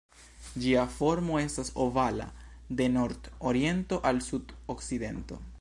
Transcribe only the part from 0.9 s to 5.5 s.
formo estas ovala, de nord-oriento al sud-okcidento.